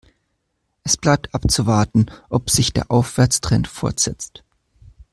Es 0.83 0.97
bleibt 0.97 1.31
abzuwarten, 1.35 2.07
ob 2.31 2.49
sich 2.49 2.73
der 2.73 2.89
Aufwärtstrend 2.89 3.67
fortsetzt. 3.67 4.43